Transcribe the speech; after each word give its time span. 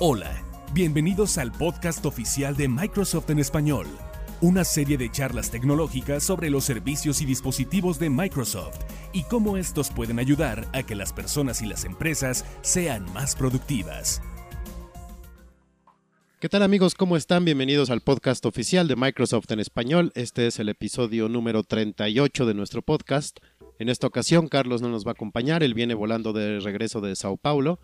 Hola, 0.00 0.42
bienvenidos 0.72 1.38
al 1.38 1.52
podcast 1.52 2.04
oficial 2.04 2.56
de 2.56 2.66
Microsoft 2.66 3.30
en 3.30 3.38
español, 3.38 3.86
una 4.40 4.64
serie 4.64 4.98
de 4.98 5.08
charlas 5.08 5.52
tecnológicas 5.52 6.24
sobre 6.24 6.50
los 6.50 6.64
servicios 6.64 7.22
y 7.22 7.24
dispositivos 7.24 8.00
de 8.00 8.10
Microsoft 8.10 8.80
y 9.12 9.22
cómo 9.22 9.56
estos 9.56 9.90
pueden 9.90 10.18
ayudar 10.18 10.66
a 10.72 10.82
que 10.82 10.96
las 10.96 11.12
personas 11.12 11.62
y 11.62 11.66
las 11.66 11.84
empresas 11.84 12.44
sean 12.62 13.04
más 13.12 13.36
productivas. 13.36 14.20
¿Qué 16.40 16.48
tal 16.48 16.64
amigos? 16.64 16.96
¿Cómo 16.96 17.16
están? 17.16 17.44
Bienvenidos 17.44 17.88
al 17.88 18.00
podcast 18.00 18.44
oficial 18.46 18.88
de 18.88 18.96
Microsoft 18.96 19.52
en 19.52 19.60
español. 19.60 20.10
Este 20.16 20.48
es 20.48 20.58
el 20.58 20.70
episodio 20.70 21.28
número 21.28 21.62
38 21.62 22.46
de 22.46 22.54
nuestro 22.54 22.82
podcast. 22.82 23.38
En 23.78 23.88
esta 23.88 24.08
ocasión 24.08 24.48
Carlos 24.48 24.82
no 24.82 24.88
nos 24.88 25.06
va 25.06 25.10
a 25.10 25.12
acompañar, 25.12 25.62
él 25.62 25.72
viene 25.72 25.94
volando 25.94 26.32
de 26.32 26.58
regreso 26.58 27.00
de 27.00 27.14
Sao 27.14 27.36
Paulo. 27.36 27.78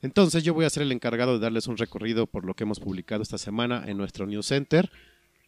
Entonces 0.00 0.44
yo 0.44 0.54
voy 0.54 0.64
a 0.64 0.70
ser 0.70 0.84
el 0.84 0.92
encargado 0.92 1.34
de 1.34 1.40
darles 1.40 1.66
un 1.66 1.76
recorrido 1.76 2.26
por 2.26 2.44
lo 2.44 2.54
que 2.54 2.64
hemos 2.64 2.80
publicado 2.80 3.22
esta 3.22 3.38
semana 3.38 3.84
en 3.86 3.96
nuestro 3.96 4.26
News 4.26 4.46
Center. 4.46 4.90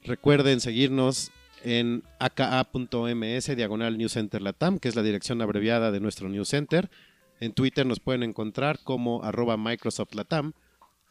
Recuerden 0.02 0.60
seguirnos 0.60 1.30
en 1.62 2.02
aka.ms 2.18 3.56
diagonal 3.56 3.98
News 3.98 4.12
Center 4.12 4.42
Latam, 4.42 4.78
que 4.78 4.88
es 4.88 4.96
la 4.96 5.02
dirección 5.02 5.40
abreviada 5.42 5.92
de 5.92 6.00
nuestro 6.00 6.28
News 6.28 6.48
Center. 6.48 6.90
En 7.38 7.52
Twitter 7.52 7.86
nos 7.86 8.00
pueden 8.00 8.22
encontrar 8.22 8.80
como 8.82 9.22
arroba 9.22 9.56
Microsoft 9.56 10.14
Latam. 10.14 10.52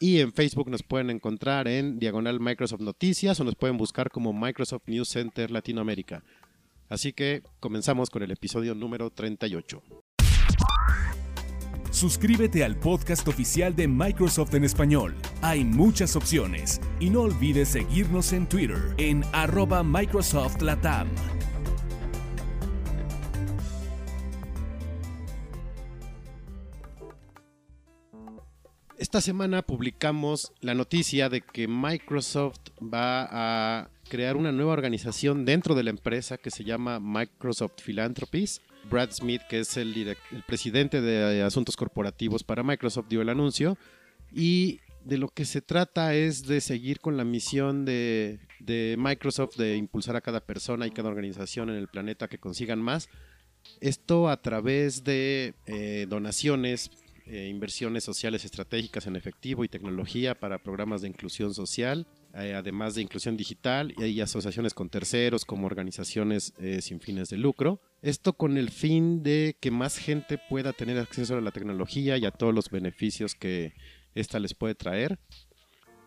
Y 0.02 0.20
en 0.20 0.32
Facebook 0.32 0.70
nos 0.70 0.82
pueden 0.82 1.10
encontrar 1.10 1.68
en 1.68 1.98
diagonal 1.98 2.40
Microsoft 2.40 2.80
Noticias 2.80 3.38
o 3.38 3.44
nos 3.44 3.54
pueden 3.54 3.76
buscar 3.76 4.10
como 4.10 4.32
Microsoft 4.32 4.84
News 4.86 5.10
Center 5.10 5.50
Latinoamérica. 5.50 6.24
Así 6.88 7.12
que 7.12 7.42
comenzamos 7.60 8.08
con 8.08 8.22
el 8.22 8.30
episodio 8.30 8.74
número 8.74 9.10
38. 9.10 9.82
Suscríbete 12.00 12.64
al 12.64 12.76
podcast 12.76 13.28
oficial 13.28 13.76
de 13.76 13.86
Microsoft 13.86 14.54
en 14.54 14.64
español. 14.64 15.14
Hay 15.42 15.66
muchas 15.66 16.16
opciones 16.16 16.80
y 16.98 17.10
no 17.10 17.20
olvides 17.20 17.68
seguirnos 17.68 18.32
en 18.32 18.48
Twitter 18.48 18.94
en 18.96 19.22
arroba 19.34 19.82
Microsoft 19.82 20.62
Latam. 20.62 21.08
Esta 28.96 29.20
semana 29.20 29.60
publicamos 29.60 30.54
la 30.62 30.72
noticia 30.72 31.28
de 31.28 31.42
que 31.42 31.68
Microsoft 31.68 32.60
va 32.82 33.28
a 33.30 33.90
crear 34.08 34.38
una 34.38 34.52
nueva 34.52 34.72
organización 34.72 35.44
dentro 35.44 35.74
de 35.74 35.82
la 35.82 35.90
empresa 35.90 36.38
que 36.38 36.50
se 36.50 36.64
llama 36.64 36.98
Microsoft 36.98 37.82
Philanthropies 37.84 38.62
Brad 38.88 39.10
Smith, 39.12 39.42
que 39.48 39.60
es 39.60 39.76
el, 39.76 40.16
presidente 40.46 41.00
de 41.00 41.42
asuntos 41.42 41.76
corporativos 41.76 42.44
para 42.44 42.62
Microsoft, 42.62 43.08
dio 43.08 43.22
el 43.22 43.28
anuncio. 43.28 43.76
Y 44.32 44.80
de 45.04 45.18
lo 45.18 45.28
que 45.28 45.44
se 45.44 45.62
trata 45.62 46.14
es 46.14 46.46
de 46.46 46.60
seguir 46.60 47.00
con 47.00 47.16
la 47.16 47.24
misión 47.24 47.84
de, 47.84 48.38
Microsoft 48.98 49.56
de 49.56 49.76
impulsar 49.76 50.16
a 50.16 50.20
cada 50.20 50.40
persona 50.40 50.86
y 50.86 50.90
cada 50.90 51.08
organización 51.08 51.70
en 51.70 51.76
el 51.76 51.88
planeta 51.88 52.28
que 52.28 52.38
consigan 52.38 52.80
más. 52.80 53.08
Esto 53.80 54.28
a 54.28 54.40
través 54.40 55.04
de 55.04 55.54
eh, 55.66 56.06
donaciones, 56.08 56.90
eh, 57.26 57.48
inversiones 57.48 58.04
sociales 58.04 58.44
estratégicas 58.44 59.06
en 59.06 59.16
efectivo 59.16 59.64
y 59.64 59.68
tecnología 59.68 60.34
para 60.34 60.62
programas 60.62 61.02
de 61.02 61.08
inclusión 61.08 61.54
social, 61.54 62.06
eh, 62.34 62.54
además 62.54 62.94
de 62.94 63.02
inclusión 63.02 63.36
digital 63.36 63.92
y 63.98 64.20
asociaciones 64.20 64.72
con 64.72 64.88
terceros 64.88 65.44
como 65.44 65.66
organizaciones 65.66 66.54
eh, 66.58 66.80
sin 66.80 67.00
fines 67.00 67.28
de 67.28 67.38
lucro. 67.38 67.80
Esto 68.02 68.34
con 68.34 68.56
el 68.56 68.70
fin 68.70 69.22
de 69.22 69.56
que 69.60 69.70
más 69.70 69.98
gente 69.98 70.38
pueda 70.38 70.72
tener 70.72 70.98
acceso 70.98 71.36
a 71.36 71.40
la 71.40 71.50
tecnología 71.50 72.16
y 72.18 72.26
a 72.26 72.30
todos 72.30 72.54
los 72.54 72.70
beneficios 72.70 73.34
que 73.34 73.74
ésta 74.14 74.38
les 74.38 74.54
puede 74.54 74.74
traer. 74.74 75.18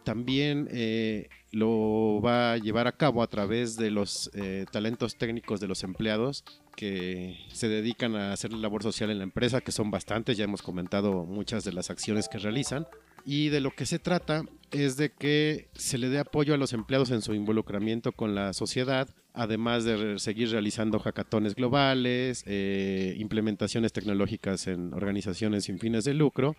También 0.05 0.67
eh, 0.71 1.29
lo 1.51 2.21
va 2.21 2.53
a 2.53 2.57
llevar 2.57 2.87
a 2.87 2.93
cabo 2.93 3.21
a 3.21 3.27
través 3.27 3.75
de 3.75 3.91
los 3.91 4.31
talentos 4.71 5.17
técnicos 5.17 5.59
de 5.59 5.67
los 5.67 5.83
empleados 5.83 6.43
que 6.75 7.37
se 7.53 7.69
dedican 7.69 8.15
a 8.15 8.33
hacer 8.33 8.51
labor 8.53 8.83
social 8.83 9.09
en 9.11 9.19
la 9.19 9.23
empresa, 9.23 9.61
que 9.61 9.71
son 9.71 9.91
bastantes, 9.91 10.37
ya 10.37 10.45
hemos 10.45 10.61
comentado 10.61 11.25
muchas 11.25 11.63
de 11.63 11.73
las 11.73 11.89
acciones 11.89 12.27
que 12.27 12.37
realizan. 12.37 12.87
Y 13.25 13.49
de 13.49 13.61
lo 13.61 13.71
que 13.71 13.85
se 13.85 13.99
trata 13.99 14.43
es 14.71 14.97
de 14.97 15.11
que 15.11 15.69
se 15.75 15.97
le 15.97 16.09
dé 16.09 16.19
apoyo 16.19 16.53
a 16.53 16.57
los 16.57 16.73
empleados 16.73 17.11
en 17.11 17.21
su 17.21 17.33
involucramiento 17.33 18.11
con 18.11 18.35
la 18.35 18.53
sociedad, 18.53 19.07
además 19.33 19.83
de 19.83 20.19
seguir 20.19 20.49
realizando 20.49 20.99
hackatones 20.99 21.55
globales, 21.55 22.43
eh, 22.47 23.15
implementaciones 23.17 23.93
tecnológicas 23.93 24.67
en 24.67 24.93
organizaciones 24.93 25.65
sin 25.65 25.79
fines 25.79 26.03
de 26.03 26.13
lucro 26.13 26.55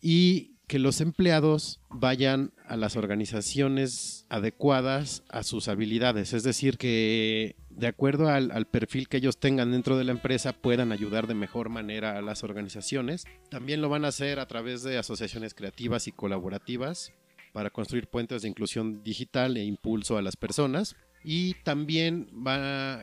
y 0.00 0.58
que 0.66 0.78
los 0.78 1.00
empleados 1.00 1.80
vayan 1.88 2.52
a 2.66 2.76
las 2.76 2.96
organizaciones 2.96 4.26
adecuadas 4.28 5.24
a 5.30 5.42
sus 5.42 5.68
habilidades, 5.68 6.34
es 6.34 6.42
decir, 6.42 6.76
que 6.76 7.56
de 7.78 7.86
acuerdo 7.86 8.28
al, 8.28 8.66
perfil 8.66 9.08
que 9.08 9.18
ellos 9.18 9.38
tengan 9.38 9.70
dentro 9.70 9.96
de 9.96 10.04
la 10.04 10.10
empresa 10.10 10.52
puedan 10.52 10.90
ayudar 10.90 11.28
de 11.28 11.34
mejor 11.34 11.68
manera 11.68 12.18
a 12.18 12.22
las 12.22 12.42
organizaciones. 12.42 13.24
También 13.50 13.80
lo 13.80 13.88
van 13.88 14.04
a 14.04 14.08
hacer 14.08 14.40
a 14.40 14.46
través 14.46 14.82
de 14.82 14.98
asociaciones 14.98 15.54
creativas 15.54 16.08
y 16.08 16.12
colaborativas 16.12 17.12
para 17.52 17.70
construir 17.70 18.08
puentes 18.08 18.42
de 18.42 18.48
inclusión 18.48 19.02
digital 19.04 19.56
e 19.56 19.64
impulso 19.64 20.18
a 20.18 20.22
las 20.22 20.36
personas 20.36 20.96
y 21.22 21.54
también 21.62 22.30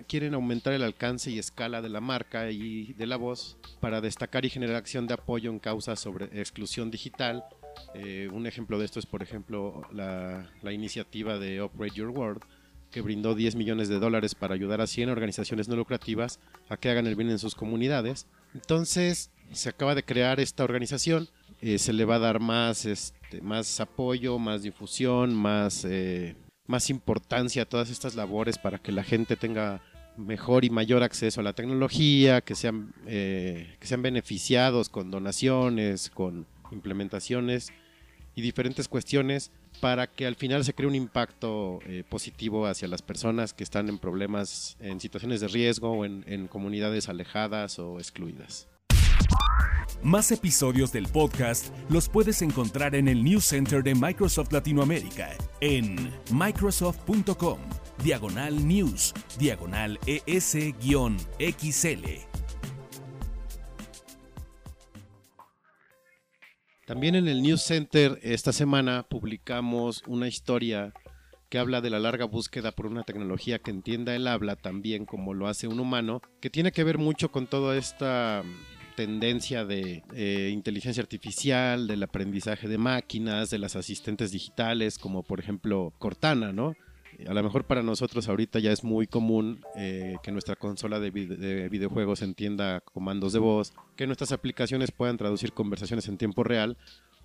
quieren 0.08 0.34
aumentar 0.34 0.74
el 0.74 0.84
alcance 0.84 1.32
y 1.32 1.40
escala 1.40 1.82
de 1.82 1.90
la 1.90 2.02
marca 2.02 2.52
y 2.52 2.94
de 2.94 3.08
la 3.08 3.16
voz 3.16 3.58
para 3.80 4.02
destacar 4.02 4.46
y 4.46 4.50
generar 4.50 4.76
acción 4.76 5.08
de 5.08 5.14
apoyo 5.14 5.52
en 5.52 5.60
causas 5.60 6.00
sobre 6.00 6.26
exclusión 6.40 6.92
digital. 6.92 7.46
Eh, 7.94 8.30
un 8.32 8.46
ejemplo 8.48 8.78
de 8.80 8.86
esto 8.86 9.00
es, 9.00 9.06
por 9.06 9.22
ejemplo, 9.22 9.84
la, 9.92 10.50
la, 10.62 10.72
iniciativa 10.72 11.38
de 11.38 11.60
Operate 11.60 11.96
Your 11.96 12.10
World, 12.10 12.42
que 12.96 13.02
brindó 13.02 13.36
10 13.36 13.58
millones 13.58 13.90
de 13.90 14.00
dólares 14.00 14.36
para 14.36 14.54
ayudar 14.54 14.80
a 14.80 14.88
100 14.88 15.10
organizaciones 15.10 15.68
no 15.68 15.76
lucrativas 15.76 16.40
a 16.70 16.78
que 16.78 16.90
hagan 16.90 17.08
el 17.08 17.18
bien 17.18 17.30
en 17.30 17.40
sus 17.40 17.54
comunidades. 17.54 18.26
Entonces, 18.54 19.32
se 19.52 19.68
acaba 19.68 19.96
de 19.96 20.04
crear 20.04 20.40
esta 20.40 20.64
organización, 20.64 21.28
eh, 21.60 21.78
se 21.78 21.92
le 21.92 22.06
va 22.06 22.16
a 22.16 22.20
dar 22.20 22.40
más, 22.40 22.86
este, 22.86 23.42
más 23.42 23.82
apoyo, 23.82 24.40
más 24.40 24.64
difusión, 24.64 25.36
más... 25.36 25.84
Eh, 25.84 26.38
más 26.68 26.90
importancia 26.90 27.62
a 27.62 27.66
todas 27.66 27.92
estas 27.92 28.16
labores 28.16 28.58
para 28.58 28.80
que 28.80 28.92
la 28.92 29.04
gente 29.04 29.36
tenga 29.36 29.84
mejor 30.18 30.66
y 30.66 30.72
mayor 30.72 31.04
acceso 31.04 31.42
a 31.42 31.44
la 31.44 31.54
tecnología, 31.54 32.42
que 32.42 32.56
sean, 32.56 32.92
eh, 33.06 33.76
que 33.80 33.86
sean 33.86 34.02
beneficiados 34.02 34.90
con 34.90 35.12
donaciones, 35.12 36.10
con 36.10 36.48
implementaciones 36.72 37.72
y 38.36 38.42
diferentes 38.42 38.88
cuestiones 38.88 39.52
para 39.76 40.08
que 40.08 40.26
al 40.26 40.36
final 40.36 40.64
se 40.64 40.74
cree 40.74 40.88
un 40.88 40.96
impacto 40.96 41.80
eh, 41.86 42.04
positivo 42.08 42.66
hacia 42.66 42.88
las 42.88 43.02
personas 43.02 43.54
que 43.54 43.64
están 43.64 43.90
en 43.90 43.98
problemas, 43.98 44.78
en 44.80 45.00
situaciones 45.00 45.42
de 45.42 45.48
riesgo 45.48 45.92
o 45.92 46.06
en 46.06 46.48
comunidades 46.48 47.10
alejadas 47.10 47.80
o 47.80 48.00
excluidas. 48.00 48.68
Más 50.04 50.32
episodios 50.32 50.92
del 50.92 51.08
podcast 51.08 51.74
los 51.90 52.10
puedes 52.10 52.42
encontrar 52.42 52.96
en 52.96 53.08
el 53.08 53.24
News 53.24 53.46
Center 53.46 53.84
de 53.84 53.96
Microsoft 53.96 54.52
Latinoamérica 54.52 55.32
en 55.62 56.12
microsoft.com, 56.32 57.60
diagonal 58.04 58.68
news, 58.68 59.14
diagonal 59.40 60.00
ES-XL. 60.06 60.86
También 66.86 67.16
en 67.16 67.28
el 67.28 67.42
News 67.42 67.64
Center 67.64 68.20
esta 68.22 68.54
semana 68.54 69.08
publicamos 69.10 70.04
una 70.06 70.28
historia 70.28 70.94
que 71.50 71.58
habla 71.58 71.82
de 71.82 71.90
la 71.90 71.98
larga 71.98 72.26
búsqueda 72.26 72.74
por 72.74 72.86
una 72.86 73.02
tecnología 73.02 73.58
que 73.58 73.72
entienda 73.72 74.16
el 74.16 74.28
habla 74.28 74.56
tan 74.56 74.84
bien 74.84 75.08
como 75.08 75.34
lo 75.34 75.48
hace 75.48 75.68
un 75.68 75.80
humano, 75.80 76.22
que 76.42 76.52
tiene 76.52 76.72
que 76.72 76.84
ver 76.84 77.00
mucho 77.00 77.32
con 77.32 77.48
toda 77.48 77.76
esta 77.76 78.44
tendencia 78.96 79.66
de 79.66 80.04
eh, 80.14 80.52
inteligencia 80.54 81.02
artificial, 81.02 81.88
del 81.88 82.04
aprendizaje 82.04 82.68
de 82.68 82.78
máquinas, 82.78 83.50
de 83.50 83.58
las 83.58 83.76
asistentes 83.76 84.32
digitales, 84.32 85.00
como 85.00 85.24
por 85.24 85.40
ejemplo 85.40 85.92
Cortana, 85.98 86.54
¿no? 86.54 86.76
A 87.28 87.34
lo 87.34 87.44
mejor 87.44 87.66
para 87.66 87.84
nosotros 87.84 88.28
ahorita 88.28 88.60
ya 88.60 88.72
es 88.72 88.84
muy 88.84 89.08
común 89.08 89.62
eh, 89.76 90.16
que 90.24 90.32
nuestra 90.32 90.56
consola 90.56 91.00
de, 91.00 91.12
de, 91.12 91.70
videojuegos 91.70 92.22
entienda 92.22 92.82
comandos 92.82 93.34
de 93.34 93.40
voz, 93.40 93.74
que 93.96 94.08
nuestras 94.08 94.32
aplicaciones 94.32 94.92
puedan 94.92 95.18
traducir 95.18 95.54
conversaciones 95.54 96.08
en 96.08 96.18
tiempo 96.18 96.44
real 96.44 96.78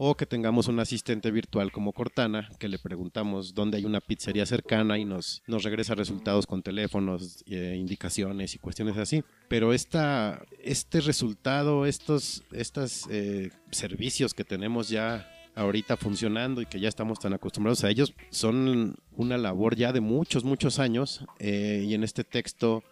o 0.03 0.17
que 0.17 0.25
tengamos 0.25 0.67
un 0.67 0.81
asistente 0.81 1.31
virtual 1.31 1.71
como 1.73 1.93
Cortana, 1.93 2.49
que 2.59 2.69
le 2.69 2.79
preguntamos 2.79 3.53
dónde 3.53 3.77
hay 3.77 3.85
una 3.85 4.01
pizzería 4.01 4.47
cercana 4.47 4.97
y 4.97 5.05
nos, 5.05 5.43
nos 5.47 5.63
regresa 5.63 5.95
resultados 5.95 6.47
con 6.47 6.63
teléfonos, 6.63 7.45
eh, 7.47 7.77
indicaciones 7.79 8.55
y 8.55 8.59
cuestiones 8.59 8.97
así. 8.97 9.23
Pero 9.49 9.75
esta, 9.75 10.43
este 10.63 11.03
resultado, 11.03 11.85
estos, 11.85 12.45
estos 12.53 13.09
eh, 13.11 13.51
servicios 13.73 14.33
que 14.33 14.43
tenemos 14.43 14.89
ya 14.89 15.29
ahorita 15.55 15.97
funcionando 15.97 16.63
y 16.63 16.67
que 16.67 16.81
ya 16.81 16.89
estamos 16.89 17.19
tan 17.19 17.33
acostumbrados 17.33 17.85
a 17.85 17.91
ellos, 17.91 18.15
son 18.31 18.97
una 19.13 19.39
labor 19.39 19.77
ya 19.77 19.93
de 19.93 20.01
muchos, 20.01 20.45
muchos 20.45 20.79
años. 20.79 21.25
Eh, 21.39 21.85
y 21.87 21.95
en 21.95 22.05
este 22.05 22.25
texto 22.25 22.83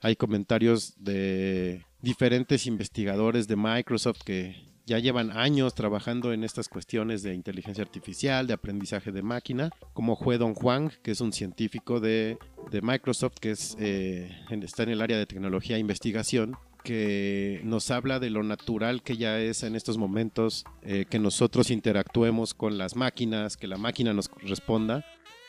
hay 0.00 0.16
comentarios 0.16 0.94
de 0.98 1.84
diferentes 2.00 2.66
investigadores 2.66 3.48
de 3.48 3.56
Microsoft 3.56 4.20
que 4.24 4.68
ya 4.88 4.98
llevan 4.98 5.30
años 5.36 5.74
trabajando 5.74 6.32
en 6.32 6.44
estas 6.44 6.68
cuestiones 6.68 7.22
de 7.22 7.34
inteligencia 7.34 7.84
artificial, 7.84 8.46
de 8.46 8.54
aprendizaje 8.54 9.12
de 9.12 9.22
máquina, 9.22 9.70
como 9.92 10.14
Hue 10.14 10.38
Dong 10.38 10.56
Huang, 10.58 10.90
que 11.02 11.10
es 11.10 11.20
un 11.20 11.32
científico 11.32 12.00
de, 12.00 12.38
Microsoft, 12.82 13.34
que 13.38 13.50
es, 13.50 13.76
eh, 13.78 14.34
está 14.62 14.84
en 14.84 14.88
el 14.88 15.02
área 15.02 15.18
de 15.18 15.26
tecnología 15.26 15.76
e 15.76 15.80
investigación, 15.80 16.56
que 16.82 17.60
nos 17.64 17.90
habla 17.90 18.18
de 18.18 18.30
lo 18.30 18.42
natural 18.42 19.02
que 19.02 19.16
ya 19.16 19.38
es 19.40 19.62
en 19.62 19.76
estos 19.76 19.98
momentos 19.98 20.64
eh, 20.82 21.04
que 21.08 21.18
nosotros 21.18 21.70
interactuemos 21.70 22.54
con 22.54 22.78
las 22.78 22.96
máquinas, 22.96 23.56
que 23.56 23.66
la 23.66 23.76
máquina 23.76 24.12
nos 24.12 24.30
responda. 24.42 25.04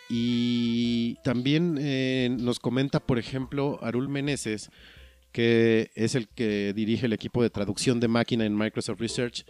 Y 0.10 1.16
también 1.24 1.78
eh, 1.80 2.36
nos 2.40 2.60
comenta, 2.60 3.00
por 3.00 3.20
ejemplo, 3.20 3.80
Arul 3.84 4.10
Meneses, 4.10 4.72
que 5.32 5.92
es 5.96 6.16
el 6.16 6.28
que 6.28 6.74
dirige 6.74 7.06
el 7.06 7.14
equipo 7.14 7.44
de 7.44 7.52
traducción 7.52 8.00
de 8.00 8.08
máquina 8.08 8.46
en 8.46 8.58
Microsoft 8.58 9.00
Research, 9.00 9.46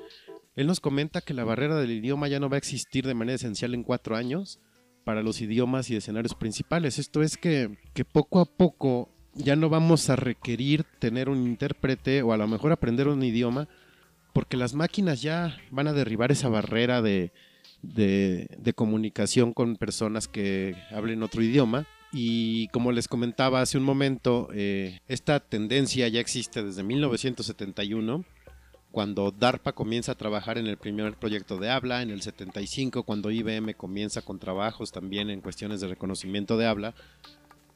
él 0.56 0.68
nos 0.68 0.82
comenta 0.82 1.22
que 1.22 1.34
la 1.34 1.46
barrera 1.46 1.78
del 1.78 1.92
idioma 1.92 2.28
ya 2.28 2.40
no 2.40 2.50
va 2.50 2.56
a 2.56 2.58
existir 2.58 3.08
de 3.08 3.14
manera 3.14 3.36
esencial 3.36 3.74
en 3.74 3.84
cuatro 3.84 4.18
años 4.18 4.60
para 5.06 5.24
los 5.24 5.40
idiomas 5.40 5.90
y 5.90 5.96
escenarios 5.96 6.36
principales. 6.36 7.00
Esto 7.00 7.22
es 7.22 7.38
que, 7.38 7.78
que 7.94 8.04
poco 8.04 8.42
a 8.42 8.46
poco 8.46 9.10
ya 9.40 9.56
no 9.56 9.70
vamos 9.70 10.10
a 10.10 10.16
requerir 10.16 10.84
tener 11.00 11.30
un 11.30 11.48
intérprete 11.48 12.22
o 12.22 12.34
a 12.34 12.38
lo 12.38 12.48
mejor 12.48 12.72
aprender 12.72 13.08
un 13.08 13.24
idioma, 13.24 13.68
porque 14.34 14.58
las 14.58 14.74
máquinas 14.74 15.22
ya 15.22 15.58
van 15.72 15.88
a 15.88 15.94
derribar 15.94 16.32
esa 16.32 16.50
barrera 16.50 17.02
de, 17.02 17.32
de, 17.82 18.74
comunicación 18.76 19.54
con 19.54 19.78
personas 19.78 20.28
que 20.28 20.76
hablen 20.92 21.24
otro 21.24 21.42
idioma 21.42 21.88
y 22.12 22.68
como 22.68 22.92
les 22.92 23.08
comentaba 23.08 23.62
hace 23.62 23.78
un 23.78 23.84
momento, 23.84 24.50
eh, 24.54 25.00
esta 25.08 25.40
tendencia 25.40 26.08
ya 26.08 26.20
existe 26.20 26.64
desde 26.64 26.84
1971, 26.84 28.26
cuando 28.92 29.32
DARPA 29.32 29.74
comienza 29.74 30.14
a 30.14 30.16
trabajar 30.16 30.58
en 30.58 30.66
el 30.68 30.78
primer 30.78 31.16
proyecto 31.16 31.58
de 31.58 31.70
habla, 31.70 32.02
en 32.02 32.10
el 32.10 32.22
75 32.22 33.04
cuando 33.04 33.30
IBM 33.30 33.76
comienza 33.76 34.24
con 34.24 34.40
trabajos 34.40 34.92
también 34.92 35.30
en 35.30 35.42
cuestiones 35.42 35.80
de 35.80 35.88
reconocimiento 35.88 36.58
de 36.58 36.66
habla. 36.66 36.96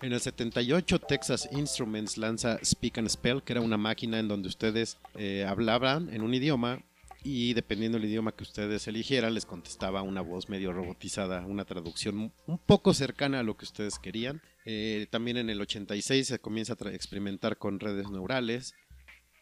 En 0.03 0.11
el 0.11 0.19
78 0.19 1.00
Texas 1.00 1.47
Instruments 1.53 2.17
lanza 2.17 2.59
Speak 2.61 2.97
and 2.97 3.07
Spell, 3.07 3.41
que 3.41 3.53
era 3.53 3.61
una 3.61 3.77
máquina 3.77 4.19
en 4.19 4.27
donde 4.27 4.50
ustedes 4.50 4.97
eh, 5.15 5.45
hablaban 5.47 6.13
en 6.13 6.23
un 6.23 6.33
idioma 6.33 6.83
y 7.23 7.53
dependiendo 7.53 7.97
del 7.97 8.09
idioma 8.09 8.33
que 8.33 8.44
ustedes 8.44 8.85
eligieran, 8.89 9.33
les 9.33 9.45
contestaba 9.45 10.01
una 10.01 10.19
voz 10.19 10.50
medio 10.50 10.73
robotizada, 10.73 11.45
una 11.45 11.63
traducción 11.63 12.33
un 12.47 12.57
poco 12.57 12.94
cercana 12.94 13.39
a 13.39 13.44
lo 13.44 13.55
que 13.55 13.63
ustedes 13.63 13.97
querían. 13.97 14.41
Eh, 14.65 15.07
también 15.09 15.38
en 15.38 15.50
el 15.50 15.61
86 15.61 16.27
se 16.27 16.39
comienza 16.39 16.75
a 16.77 16.89
experimentar 16.89 17.57
con 17.57 17.79
redes 17.79 18.09
neurales. 18.09 18.73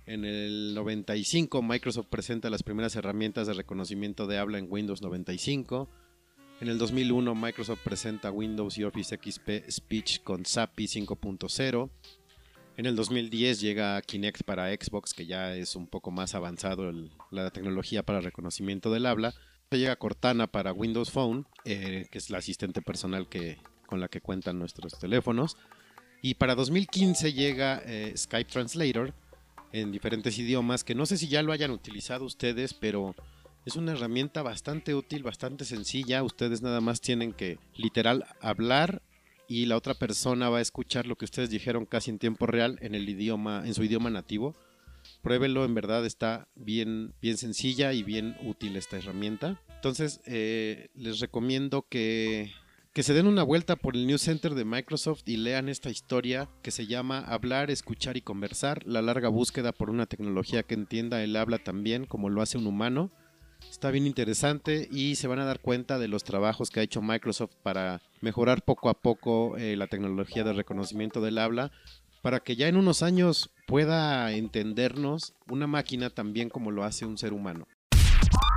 En 0.05 0.25
el 0.25 0.75
95 0.75 1.63
Microsoft 1.63 2.09
presenta 2.11 2.51
las 2.51 2.61
primeras 2.61 2.95
herramientas 2.95 3.47
de 3.47 3.55
reconocimiento 3.55 4.27
de 4.27 4.37
habla 4.37 4.59
en 4.59 4.67
Windows 4.69 5.01
95. 5.01 5.89
En 6.61 6.69
el 6.69 6.77
2001 6.77 7.33
Microsoft 7.33 7.79
presenta 7.83 8.29
Windows 8.29 8.77
y 8.77 8.83
Office 8.83 9.17
XP 9.17 9.67
Speech 9.67 10.21
con 10.21 10.45
SAPI 10.45 10.85
5.0. 10.85 11.89
En 12.77 12.85
el 12.85 12.95
2010 12.95 13.61
llega 13.61 13.99
Kinect 14.03 14.43
para 14.43 14.71
Xbox, 14.71 15.15
que 15.15 15.25
ya 15.25 15.55
es 15.55 15.75
un 15.75 15.87
poco 15.87 16.11
más 16.11 16.35
avanzado 16.35 16.93
la 17.31 17.49
tecnología 17.49 18.03
para 18.03 18.21
reconocimiento 18.21 18.91
del 18.91 19.07
habla. 19.07 19.33
Llega 19.71 19.95
Cortana 19.95 20.45
para 20.45 20.71
Windows 20.71 21.09
Phone, 21.09 21.47
eh, 21.65 22.05
que 22.11 22.19
es 22.19 22.29
la 22.29 22.37
asistente 22.37 22.83
personal 22.83 23.27
que, 23.27 23.57
con 23.87 23.99
la 23.99 24.07
que 24.07 24.21
cuentan 24.21 24.59
nuestros 24.59 24.99
teléfonos. 24.99 25.57
Y 26.21 26.35
para 26.35 26.53
2015 26.53 27.33
llega 27.33 27.81
eh, 27.87 28.13
Skype 28.15 28.51
Translator 28.51 29.15
en 29.71 29.91
diferentes 29.91 30.37
idiomas, 30.37 30.83
que 30.83 30.93
no 30.93 31.07
sé 31.07 31.17
si 31.17 31.27
ya 31.27 31.41
lo 31.41 31.53
hayan 31.53 31.71
utilizado 31.71 32.23
ustedes, 32.23 32.75
pero 32.75 33.15
es 33.65 33.75
una 33.75 33.91
herramienta 33.91 34.41
bastante 34.41 34.95
útil, 34.95 35.23
bastante 35.23 35.65
sencilla. 35.65 36.23
Ustedes 36.23 36.61
nada 36.61 36.81
más 36.81 37.01
tienen 37.01 37.33
que 37.33 37.59
literal 37.75 38.25
hablar 38.41 39.01
y 39.47 39.65
la 39.65 39.77
otra 39.77 39.93
persona 39.93 40.49
va 40.49 40.59
a 40.59 40.61
escuchar 40.61 41.05
lo 41.05 41.17
que 41.17 41.25
ustedes 41.25 41.49
dijeron 41.49 41.85
casi 41.85 42.09
en 42.09 42.19
tiempo 42.19 42.47
real 42.47 42.79
en 42.81 42.95
el 42.95 43.07
idioma, 43.07 43.63
en 43.65 43.73
su 43.73 43.83
idioma 43.83 44.09
nativo. 44.09 44.55
Pruébenlo, 45.21 45.65
en 45.65 45.75
verdad 45.75 46.05
está 46.05 46.47
bien, 46.55 47.13
bien 47.21 47.37
sencilla 47.37 47.93
y 47.93 48.01
bien 48.03 48.35
útil 48.43 48.75
esta 48.75 48.97
herramienta. 48.97 49.61
Entonces, 49.75 50.21
eh, 50.25 50.89
les 50.95 51.19
recomiendo 51.19 51.85
que, 51.87 52.51
que 52.93 53.03
se 53.03 53.13
den 53.13 53.27
una 53.27 53.43
vuelta 53.43 53.75
por 53.75 53.95
el 53.95 54.07
News 54.07 54.21
Center 54.21 54.55
de 54.55 54.65
Microsoft 54.65 55.23
y 55.25 55.37
lean 55.37 55.69
esta 55.69 55.89
historia 55.89 56.49
que 56.61 56.71
se 56.71 56.87
llama 56.87 57.19
Hablar, 57.19 57.69
Escuchar 57.69 58.17
y 58.17 58.21
Conversar, 58.21 58.85
la 58.87 59.01
larga 59.01 59.29
búsqueda 59.29 59.71
por 59.71 59.89
una 59.89 60.05
tecnología 60.05 60.63
que 60.63 60.75
entienda 60.75 61.23
el 61.23 61.35
habla 61.35 61.57
también 61.59 62.05
como 62.05 62.29
lo 62.29 62.41
hace 62.41 62.57
un 62.57 62.67
humano 62.67 63.11
Está 63.69 63.91
bien 63.91 64.05
interesante 64.05 64.87
y 64.91 65.15
se 65.15 65.27
van 65.27 65.39
a 65.39 65.45
dar 65.45 65.59
cuenta 65.59 65.97
de 65.99 66.07
los 66.07 66.23
trabajos 66.23 66.69
que 66.69 66.79
ha 66.79 66.83
hecho 66.83 67.01
Microsoft 67.01 67.53
para 67.63 68.01
mejorar 68.21 68.63
poco 68.63 68.89
a 68.89 68.93
poco 68.93 69.57
eh, 69.57 69.75
la 69.75 69.87
tecnología 69.87 70.43
de 70.43 70.53
reconocimiento 70.53 71.21
del 71.21 71.37
habla 71.37 71.71
para 72.21 72.39
que 72.39 72.55
ya 72.55 72.67
en 72.67 72.77
unos 72.77 73.01
años 73.01 73.51
pueda 73.67 74.31
entendernos 74.31 75.33
una 75.49 75.67
máquina 75.67 76.09
también 76.09 76.49
como 76.49 76.71
lo 76.71 76.83
hace 76.83 77.05
un 77.05 77.17
ser 77.17 77.33
humano. 77.33 77.67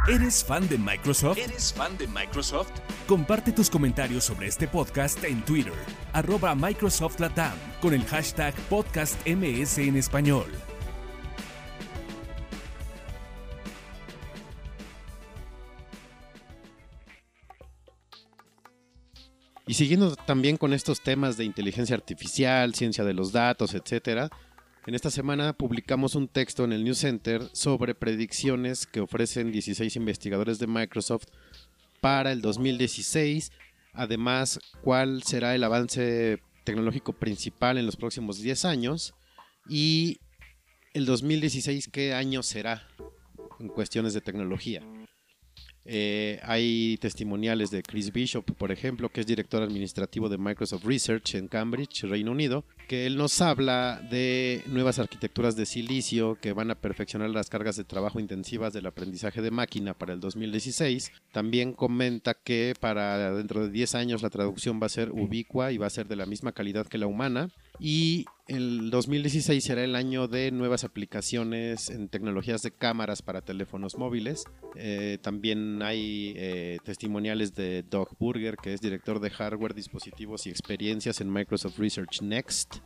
¿Eres 0.07 0.45
fan 0.45 0.69
de 0.69 0.77
Microsoft? 0.77 1.39
¿Eres 1.39 1.73
fan 1.73 1.97
de 1.97 2.07
Microsoft? 2.07 2.71
Comparte 3.09 3.53
tus 3.53 3.71
comentarios 3.71 4.25
sobre 4.25 4.49
este 4.49 4.69
podcast 4.69 5.25
en 5.25 5.43
Twitter, 5.47 5.73
arroba 6.13 6.55
Microsoft 6.55 7.21
Latam, 7.21 7.55
con 7.81 7.95
el 7.95 8.05
hashtag 8.05 8.55
podcastms 8.69 9.79
en 9.79 9.97
español. 9.97 10.47
Y 19.67 19.75
siguiendo 19.75 20.15
también 20.15 20.57
con 20.57 20.73
estos 20.75 21.01
temas 21.01 21.37
de 21.37 21.45
inteligencia 21.45 21.97
artificial, 21.97 22.75
ciencia 22.75 23.05
de 23.05 23.15
los 23.15 23.33
datos, 23.33 23.75
etcétera, 23.75 24.31
en 24.87 24.95
esta 24.95 25.11
semana 25.11 25.55
publicamos 25.55 26.15
un 26.15 26.29
texto 26.29 26.65
en 26.65 26.73
el 26.73 26.85
News 26.85 26.99
Center 26.99 27.49
sobre 27.53 27.95
predicciones 27.95 28.87
que 28.87 29.01
ofrecen 29.01 29.51
16 29.51 29.97
investigadores 29.97 30.59
de 30.59 30.67
Microsoft 30.67 31.25
para 32.03 32.33
el 32.33 32.43
2016. 32.43 33.51
Además, 33.95 34.61
cuál 34.83 35.23
será 35.23 35.55
el 35.55 35.65
avance 35.65 36.43
tecnológico 36.65 37.15
principal 37.15 37.79
en 37.79 37.87
los 37.87 37.97
próximos 37.97 38.43
10 38.43 38.67
años 38.67 39.15
y 39.67 40.19
el 40.93 41.07
2016 41.07 41.89
qué 41.91 42.13
año 42.13 42.43
será 42.43 42.87
en 43.59 43.69
cuestiones 43.69 44.13
de 44.13 44.21
tecnología. 44.21 44.83
Eh, 45.87 46.41
hay 46.43 46.97
testimoniales 46.99 47.71
de 47.71 47.83
Chris 47.83 48.13
Bishop, 48.13 48.45
por 48.57 48.73
ejemplo, 48.73 49.11
que 49.11 49.21
es 49.21 49.27
director 49.27 49.63
administrativo 49.63 50.29
de 50.29 50.39
Microsoft 50.39 50.85
Research 50.85 51.35
en 51.35 51.49
Cambridge, 51.49 52.05
Reino 52.05 52.33
Unido, 52.33 52.65
que 52.89 53.07
él 53.07 53.17
nos 53.17 53.41
habla 53.41 54.01
de 54.11 54.63
nuevas 54.67 54.99
arquitecturas 54.99 55.57
de 55.57 55.67
silicio 55.67 56.39
que 56.41 56.53
van 56.53 56.71
a 56.71 56.75
perfeccionar 56.75 57.31
las 57.31 57.51
cargas 57.51 57.77
de 57.77 57.85
trabajo 57.85 58.21
intensivas 58.21 58.73
del 58.73 58.87
aprendizaje 58.87 59.43
de 59.43 59.51
máquina 59.51 59.95
para 59.95 60.15
el 60.15 60.21
2016. 60.21 61.13
También 61.33 61.75
comenta 61.75 62.35
que 62.35 62.75
para 62.81 63.35
dentro 63.35 63.65
de 63.65 63.71
10 63.71 63.95
años 63.95 64.23
la 64.23 64.31
traducción 64.31 64.81
va 64.81 64.87
a 64.87 64.91
ser 64.91 65.11
ubicua 65.11 65.73
y 65.73 65.79
va 65.79 65.87
a 65.87 65.91
ser 65.91 66.09
de 66.09 66.17
la 66.17 66.27
misma 66.27 66.53
calidad 66.53 66.87
que 66.87 66.99
la 66.99 67.07
humana. 67.07 67.51
Y 67.79 68.27
el 68.47 68.91
2016 68.91 69.65
será 69.65 69.83
el 69.85 69.97
año 69.97 70.29
de 70.29 70.51
nuevas 70.51 70.85
aplicaciones 70.85 71.91
en 71.91 72.09
tecnologías 72.09 72.63
de 72.63 72.71
cámaras 72.71 73.23
para 73.23 73.41
teléfonos 73.41 73.97
móviles. 73.97 74.45
Eh, 74.77 75.19
también 75.23 75.83
hay 75.83 76.35
eh, 76.37 76.79
testimoniales 76.85 77.55
de 77.55 77.83
Doug 77.83 78.17
Burger, 78.19 78.57
que 78.57 78.75
es 78.75 78.81
director 78.81 79.19
de 79.21 79.31
hardware, 79.31 79.75
dispositivos 79.75 80.47
y 80.47 80.51
experiencias 80.51 81.21
en 81.21 81.33
Microsoft 81.33 81.79
Research 81.79 82.23
Next, 82.23 82.77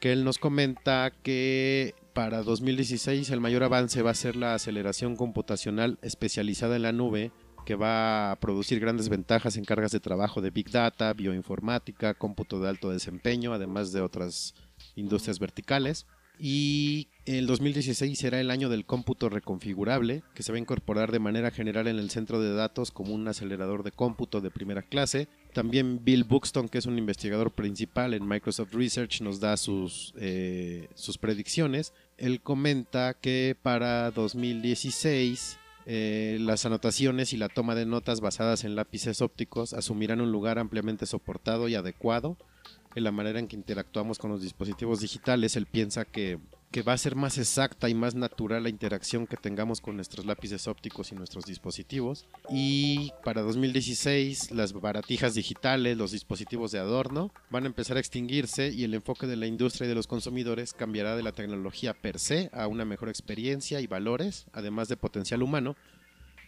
que 0.00 0.12
él 0.12 0.24
nos 0.24 0.38
comenta 0.38 1.12
que 1.22 1.94
para 2.12 2.42
2016 2.42 3.30
el 3.30 3.40
mayor 3.40 3.62
avance 3.62 4.02
va 4.02 4.10
a 4.10 4.14
ser 4.14 4.36
la 4.36 4.54
aceleración 4.54 5.16
computacional 5.16 5.98
especializada 6.02 6.76
en 6.76 6.82
la 6.82 6.92
nube 6.92 7.30
que 7.66 7.74
va 7.74 8.30
a 8.30 8.36
producir 8.36 8.78
grandes 8.78 9.08
ventajas 9.08 9.56
en 9.56 9.64
cargas 9.64 9.90
de 9.90 10.00
trabajo 10.00 10.40
de 10.40 10.50
Big 10.50 10.70
Data, 10.70 11.12
bioinformática, 11.12 12.14
cómputo 12.14 12.60
de 12.60 12.68
alto 12.68 12.90
desempeño, 12.90 13.52
además 13.52 13.92
de 13.92 14.00
otras 14.00 14.54
industrias 14.94 15.40
verticales. 15.40 16.06
Y 16.38 17.08
el 17.24 17.46
2016 17.46 18.16
será 18.16 18.40
el 18.40 18.52
año 18.52 18.68
del 18.68 18.84
cómputo 18.86 19.28
reconfigurable, 19.28 20.22
que 20.34 20.44
se 20.44 20.52
va 20.52 20.56
a 20.56 20.60
incorporar 20.60 21.10
de 21.10 21.18
manera 21.18 21.50
general 21.50 21.88
en 21.88 21.98
el 21.98 22.10
centro 22.10 22.40
de 22.40 22.54
datos 22.54 22.92
como 22.92 23.12
un 23.12 23.26
acelerador 23.26 23.82
de 23.82 23.90
cómputo 23.90 24.40
de 24.40 24.52
primera 24.52 24.82
clase. 24.82 25.26
También 25.52 26.04
Bill 26.04 26.22
Buxton, 26.22 26.68
que 26.68 26.78
es 26.78 26.86
un 26.86 26.98
investigador 26.98 27.50
principal 27.50 28.14
en 28.14 28.28
Microsoft 28.28 28.74
Research, 28.74 29.22
nos 29.22 29.40
da 29.40 29.56
sus, 29.56 30.14
eh, 30.18 30.88
sus 30.94 31.18
predicciones. 31.18 31.92
Él 32.16 32.40
comenta 32.42 33.14
que 33.14 33.56
para 33.60 34.12
2016 34.12 35.58
eh, 35.88 36.38
las 36.40 36.66
anotaciones 36.66 37.32
y 37.32 37.36
la 37.36 37.48
toma 37.48 37.76
de 37.76 37.86
notas 37.86 38.20
basadas 38.20 38.64
en 38.64 38.74
lápices 38.74 39.22
ópticos 39.22 39.72
asumirán 39.72 40.20
un 40.20 40.32
lugar 40.32 40.58
ampliamente 40.58 41.06
soportado 41.06 41.68
y 41.68 41.76
adecuado 41.76 42.36
en 42.96 43.04
la 43.04 43.12
manera 43.12 43.38
en 43.38 43.46
que 43.46 43.54
interactuamos 43.54 44.18
con 44.18 44.32
los 44.32 44.42
dispositivos 44.42 45.00
digitales. 45.00 45.54
Él 45.54 45.66
piensa 45.66 46.04
que 46.04 46.40
que 46.70 46.82
va 46.82 46.92
a 46.92 46.98
ser 46.98 47.14
más 47.14 47.38
exacta 47.38 47.88
y 47.88 47.94
más 47.94 48.14
natural 48.14 48.64
la 48.64 48.68
interacción 48.68 49.26
que 49.26 49.36
tengamos 49.36 49.80
con 49.80 49.96
nuestros 49.96 50.26
lápices 50.26 50.66
ópticos 50.66 51.12
y 51.12 51.14
nuestros 51.14 51.46
dispositivos. 51.46 52.26
Y 52.50 53.12
para 53.24 53.42
2016 53.42 54.50
las 54.50 54.72
baratijas 54.72 55.34
digitales, 55.34 55.96
los 55.96 56.12
dispositivos 56.12 56.72
de 56.72 56.78
adorno 56.78 57.32
van 57.50 57.64
a 57.64 57.68
empezar 57.68 57.96
a 57.96 58.00
extinguirse 58.00 58.70
y 58.70 58.84
el 58.84 58.94
enfoque 58.94 59.26
de 59.26 59.36
la 59.36 59.46
industria 59.46 59.86
y 59.86 59.88
de 59.88 59.94
los 59.94 60.06
consumidores 60.06 60.72
cambiará 60.72 61.16
de 61.16 61.22
la 61.22 61.32
tecnología 61.32 61.94
per 61.94 62.18
se 62.18 62.50
a 62.52 62.66
una 62.66 62.84
mejor 62.84 63.08
experiencia 63.08 63.80
y 63.80 63.86
valores, 63.86 64.46
además 64.52 64.88
de 64.88 64.96
potencial 64.96 65.42
humano. 65.42 65.76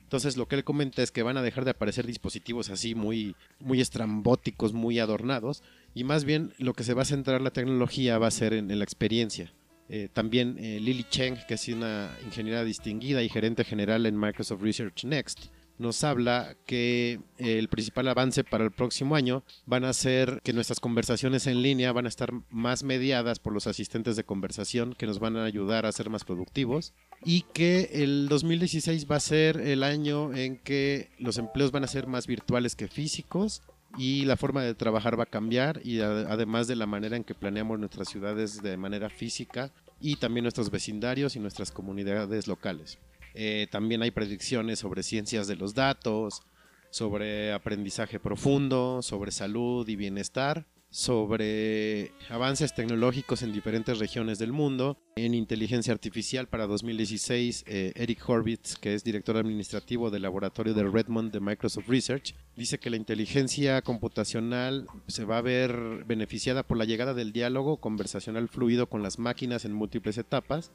Entonces 0.03 0.37
lo 0.37 0.49
que 0.49 0.57
él 0.57 0.65
comenta 0.65 1.03
es 1.03 1.11
que 1.11 1.23
van 1.23 1.37
a 1.37 1.43
dejar 1.43 1.65
de 1.65 1.73
aparecer 1.73 2.07
dispositivos 2.07 2.71
así 2.71 2.95
muy, 2.95 3.37
muy 3.61 3.81
estrambóticos, 3.81 4.73
muy 4.73 4.99
adornados, 4.99 5.63
y 5.95 6.05
más 6.05 6.25
bien 6.25 6.55
lo 6.59 6.73
que 6.73 6.85
se 6.85 6.95
va 6.95 7.03
a 7.03 7.07
centrar 7.07 7.43
la 7.43 7.51
tecnología 7.51 8.19
va 8.19 8.27
a 8.27 8.31
ser 8.31 8.55
en 8.55 8.77
la 8.79 8.85
experiencia. 8.85 9.53
Eh, 9.89 10.09
también 10.13 10.57
eh, 10.59 10.81
Lily 10.81 11.05
Cheng, 11.05 11.39
que 11.47 11.55
es 11.55 11.69
una 11.69 12.11
ingeniera 12.25 12.63
distinguida 12.65 13.23
y 13.23 13.29
gerente 13.29 13.65
general 13.65 14.05
en 14.07 14.19
Microsoft 14.19 14.63
Research 14.63 15.05
Next, 15.05 15.47
nos 15.79 16.03
habla 16.05 16.57
que 16.67 17.21
eh, 17.39 17.59
el 17.59 17.69
principal 17.69 18.09
avance 18.09 18.45
para 18.45 18.65
el 18.65 18.73
próximo 18.73 19.15
año 19.15 19.45
van 19.65 19.85
a 19.85 19.93
ser 19.93 20.41
que 20.43 20.53
nuestras 20.53 20.81
conversaciones 20.81 21.47
en 21.47 21.63
línea 21.63 21.93
van 21.93 22.07
a 22.07 22.09
estar 22.09 22.33
más 22.51 22.83
mediadas 22.83 23.39
por 23.39 23.53
los 23.53 23.67
asistentes 23.67 24.17
de 24.17 24.25
conversación 24.25 24.95
que 24.95 25.07
nos 25.07 25.21
van 25.21 25.37
a 25.37 25.45
ayudar 25.45 25.87
a 25.87 25.93
ser 25.93 26.11
más 26.11 26.25
productivos 26.25 26.93
y 27.25 27.43
que 27.55 27.91
el 27.93 28.29
2016 28.29 29.07
va 29.11 29.17
a 29.17 29.21
ser 29.21 29.61
el 29.61 29.83
año 29.83 30.35
en 30.35 30.59
que 30.59 31.11
los 31.19 31.39
empleos 31.39 31.71
van 31.71 31.85
a 31.85 31.89
ser 31.89 32.07
más 32.07 32.27
virtuales 32.27 32.75
que 32.75 32.89
físicos 32.89 33.63
y 33.97 34.25
la 34.25 34.37
forma 34.37 34.63
de 34.63 34.75
trabajar 34.75 35.19
va 35.19 35.25
a 35.25 35.27
cambiar 35.27 35.81
y 35.85 36.01
además 36.01 36.69
de 36.69 36.77
la 36.77 36.87
manera 36.87 37.17
en 37.17 37.25
que 37.25 37.35
planeamos 37.35 37.79
nuestras 37.79 38.09
ciudades 38.09 38.63
de 38.63 38.77
manera 38.77 39.09
física 39.09 39.71
y 40.01 40.17
también 40.17 40.45
nuestros 40.45 40.71
vecindarios 40.71 41.37
y 41.37 41.41
nuestras 41.41 41.71
comunidades 41.71 42.47
locales. 42.47 42.99
Eh, 43.35 43.67
también 43.71 44.03
hay 44.03 44.11
predicciones 44.11 44.79
sobre 44.79 45.03
ciencias 45.03 45.47
de 45.47 45.57
los 45.57 45.75
datos, 45.75 46.43
sobre 46.91 47.53
aprendizaje 47.53 48.21
profundo, 48.21 49.01
sobre 49.03 49.31
salud 49.31 49.89
y 49.89 49.97
bienestar 49.97 50.67
sobre 50.91 52.13
avances 52.31 52.75
tecnológicos 52.75 53.43
en 53.43 53.53
diferentes 53.53 53.99
regiones 53.99 54.39
del 54.39 54.53
mundo. 54.53 54.99
En 55.17 55.35
inteligencia 55.35 55.93
artificial 55.93 56.49
para 56.49 56.67
2016, 56.67 57.65
eh, 57.67 57.93
Eric 57.95 58.29
Horvitz, 58.29 58.77
que 58.77 58.95
es 58.95 59.05
director 59.05 59.37
administrativo 59.37 60.11
del 60.11 60.23
laboratorio 60.23 60.75
de 60.75 60.85
Redmond 60.85 61.33
de 61.33 61.41
Microsoft 61.41 61.89
Research, 61.89 62.35
dice 62.57 62.79
que 62.79 62.91
la 62.91 62.97
inteligencia 62.97 63.83
computacional 63.83 64.87
se 65.07 65.25
va 65.25 65.39
a 65.39 65.43
ver 65.43 66.05
beneficiada 66.07 66.63
por 66.63 66.79
la 66.79 66.85
llegada 66.85 67.15
del 67.15 67.33
diálogo 67.33 67.79
conversacional 67.79 68.49
fluido 68.49 68.89
con 68.89 69.03
las 69.03 69.19
máquinas 69.19 69.65
en 69.65 69.73
múltiples 69.75 70.17
etapas 70.17 70.73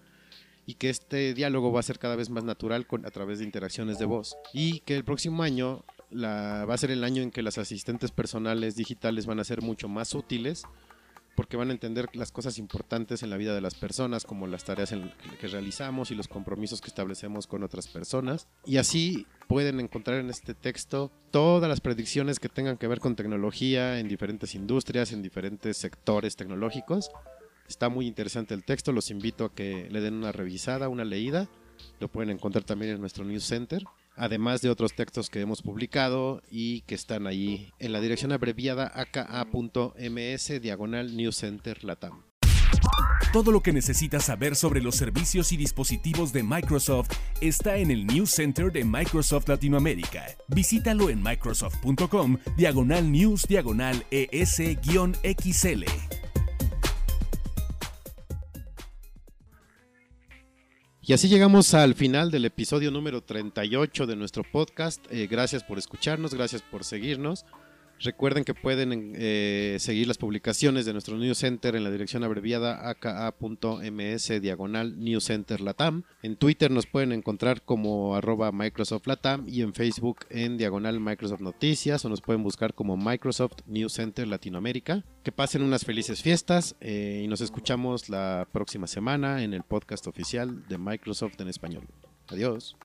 y 0.66 0.76
que 0.76 0.90
este 0.90 1.34
diálogo 1.34 1.72
va 1.72 1.80
a 1.80 1.84
ser 1.84 2.00
cada 2.00 2.16
vez 2.16 2.30
más 2.30 2.44
natural 2.44 2.88
a 3.04 3.12
través 3.12 3.40
de 3.40 3.46
interacciones 3.46 4.00
de 4.00 4.06
voz 4.06 4.38
y 4.54 4.80
que 4.82 4.96
el 4.96 5.04
próximo 5.04 5.44
año 5.44 5.84
va 6.16 6.74
a 6.74 6.78
ser 6.78 6.92
el 6.92 7.04
año 7.04 7.22
en 7.22 7.32
que 7.32 7.42
las 7.42 7.58
asistentes 7.58 8.12
personales 8.12 8.76
digitales 8.76 9.26
van 9.26 9.40
a 9.40 9.44
ser 9.44 9.62
mucho 9.62 9.88
más 9.88 10.14
útiles 10.16 10.64
porque 11.36 11.58
van 11.58 11.70
a 11.70 11.74
entender 11.74 12.10
las 12.14 12.32
cosas 12.32 12.58
importantes 12.60 13.24
en 13.24 13.30
la 13.30 13.38
vida 13.38 13.56
de 13.56 13.62
las 13.62 13.76
personas, 13.76 14.24
como 14.24 14.48
las 14.48 14.64
tareas 14.64 14.94
que 15.40 15.48
realizamos 15.48 16.12
y 16.12 16.16
los 16.16 16.28
compromisos 16.28 16.82
que 16.82 16.88
establecemos 16.88 17.48
con 17.48 17.64
otras 17.64 17.88
personas. 17.88 18.48
Y 18.66 18.78
así 18.78 19.26
pueden 19.48 19.80
encontrar 19.80 20.20
en 20.20 20.30
este 20.30 20.54
texto 20.54 21.12
todas 21.32 21.68
las 21.68 21.82
predicciones 21.82 22.40
que 22.40 22.50
tengan 22.50 22.78
que 22.78 22.88
ver 22.88 23.00
con 23.00 23.16
tecnología 23.16 24.00
en 24.00 24.08
diferentes 24.08 24.54
industrias, 24.54 25.12
en 25.12 25.24
diferentes 25.24 25.78
sectores 25.78 26.36
tecnológicos. 26.36 27.10
Está 27.68 27.90
muy 27.90 28.06
interesante 28.06 28.54
el 28.54 28.64
texto, 28.64 28.92
los 28.92 29.10
invito 29.10 29.46
a 29.46 29.56
que 29.56 29.88
le 29.90 30.02
den 30.02 30.14
una 30.14 30.32
revisada, 30.32 30.90
una 30.90 31.06
leída. 31.06 31.50
Lo 32.00 32.10
pueden 32.10 32.30
encontrar 32.30 32.64
también 32.64 32.92
en 32.92 33.02
nuestro 33.02 33.26
News 33.26 33.46
Center 33.46 33.84
además 34.16 34.62
de 34.62 34.70
otros 34.70 34.94
textos 34.94 35.30
que 35.30 35.42
hemos 35.42 35.62
publicado 35.62 36.42
y 36.50 36.82
que 36.82 36.96
están 36.96 37.28
ahí 37.28 37.72
en 37.80 37.92
la 37.92 38.02
dirección 38.02 38.32
abreviada 38.32 38.92
aka.ms 38.94 40.62
diagonal 40.62 41.16
News 41.16 41.38
Center 41.38 41.84
Latam. 41.84 42.24
Todo 43.32 43.52
lo 43.52 43.62
que 43.62 43.74
necesitas 43.74 44.26
saber 44.26 44.56
sobre 44.56 44.80
los 44.80 44.96
servicios 44.96 45.52
y 45.54 45.58
dispositivos 45.58 46.32
de 46.34 46.44
Microsoft 46.44 47.10
está 47.42 47.78
en 47.78 47.90
el 47.90 48.06
News 48.06 48.30
Center 48.30 48.72
de 48.72 48.84
Microsoft 48.84 49.50
Latinoamérica. 49.50 50.26
Visítalo 50.50 51.10
en 51.10 51.24
microsoft.com 51.24 52.38
diagonal 52.56 53.12
news 53.12 53.48
diagonal 53.48 54.06
es-xl. 54.12 55.84
Y 61.06 61.12
así 61.12 61.28
llegamos 61.28 61.74
al 61.74 61.96
final 61.96 62.32
del 62.32 62.46
episodio 62.46 62.90
número 62.90 63.22
38 63.22 64.08
de 64.08 64.16
nuestro 64.16 64.44
podcast. 64.50 65.06
Eh, 65.12 65.28
gracias 65.28 65.62
por 65.62 65.78
escucharnos, 65.78 66.34
gracias 66.34 66.62
por 66.62 66.86
seguirnos. 66.86 67.46
Recuerden 68.00 68.44
que 68.44 68.54
pueden 68.54 69.14
eh, 69.16 69.78
seguir 69.80 70.08
las 70.08 70.18
publicaciones 70.18 70.86
de 70.86 70.94
nuestro 70.94 71.18
News 71.18 71.38
Center 71.38 71.76
en 71.76 71.84
la 71.84 71.92
dirección 71.92 72.24
abreviada 72.24 72.90
aka.ms 72.90 74.42
diagonal 74.42 75.00
News 75.00 75.26
Center 75.26 75.62
Latam. 75.62 76.04
En 76.22 76.36
Twitter 76.36 76.70
nos 76.72 76.86
pueden 76.86 77.12
encontrar 77.12 77.62
como 77.62 78.16
arroba 78.16 78.52
Microsoft 78.52 79.08
Latam 79.08 79.48
y 79.48 79.62
en 79.62 79.74
Facebook 79.74 80.26
en 80.30 80.58
diagonal 80.58 81.00
Microsoft 81.00 81.42
Noticias 81.42 82.04
o 82.04 82.10
nos 82.10 82.22
pueden 82.22 82.44
buscar 82.44 82.74
como 82.74 82.98
Microsoft 82.98 83.60
News 83.68 83.94
Center 83.94 84.28
Latinoamérica. 84.28 85.04
Que 85.24 85.32
pasen 85.32 85.62
unas 85.62 85.86
felices 85.86 86.22
fiestas 86.22 86.76
eh, 86.82 87.22
y 87.24 87.28
nos 87.28 87.42
escuchamos 87.42 88.10
la 88.10 88.48
próxima 88.52 88.88
semana 88.88 89.44
en 89.44 89.54
el 89.54 89.64
podcast 89.64 90.08
oficial 90.08 90.68
de 90.68 90.78
Microsoft 90.78 91.40
en 91.40 91.48
español. 91.48 91.88
Adiós. 92.28 92.76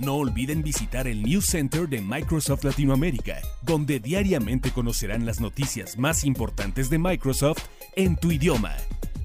No 0.00 0.14
olviden 0.14 0.62
visitar 0.62 1.06
el 1.06 1.22
News 1.22 1.44
Center 1.44 1.86
de 1.86 2.00
Microsoft 2.00 2.64
Latinoamérica, 2.64 3.42
donde 3.60 4.00
diariamente 4.00 4.70
conocerán 4.70 5.26
las 5.26 5.40
noticias 5.40 5.98
más 5.98 6.24
importantes 6.24 6.88
de 6.88 6.98
Microsoft 6.98 7.66
en 7.96 8.16
tu 8.16 8.32
idioma. 8.32 8.74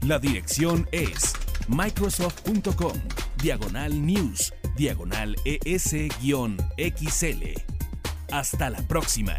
La 0.02 0.20
dirección 0.20 0.86
es 0.92 1.34
microsoft.com, 1.70 2.98
diagonal 3.42 4.06
news, 4.06 4.54
diagonal 4.76 5.38
es-xl. 5.46 6.14
Hasta 8.32 8.70
la 8.70 8.82
próxima. 8.86 9.38